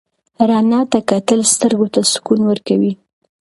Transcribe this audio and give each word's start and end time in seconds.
رڼا 0.49 0.81
ته 0.91 0.99
کتل 1.09 1.39
سترګو 1.53 1.87
ته 1.93 2.01
سکون 2.13 2.39
ورکوي. 2.49 2.93